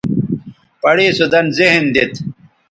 [0.81, 2.13] پڑےسو دَن ذہن دیت